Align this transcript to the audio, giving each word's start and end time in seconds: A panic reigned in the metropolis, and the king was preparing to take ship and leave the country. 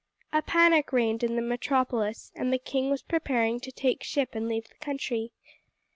A 0.33 0.41
panic 0.41 0.91
reigned 0.91 1.23
in 1.23 1.35
the 1.35 1.43
metropolis, 1.43 2.31
and 2.33 2.51
the 2.51 2.57
king 2.57 2.89
was 2.89 3.03
preparing 3.03 3.59
to 3.59 3.71
take 3.71 4.01
ship 4.03 4.33
and 4.33 4.47
leave 4.47 4.67
the 4.67 4.73
country. 4.83 5.31